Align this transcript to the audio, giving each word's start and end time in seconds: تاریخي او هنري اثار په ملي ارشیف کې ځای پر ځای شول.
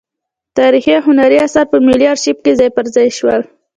تاریخي 0.57 0.91
او 0.97 1.03
هنري 1.07 1.37
اثار 1.45 1.65
په 1.71 1.77
ملي 1.87 2.07
ارشیف 2.13 2.37
کې 2.43 2.51
ځای 2.59 2.69
پر 2.75 2.85
ځای 2.95 3.07
شول. 3.17 3.41